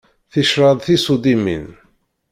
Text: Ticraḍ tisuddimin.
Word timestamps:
Ticraḍ 0.31 0.77
tisuddimin. 0.81 1.65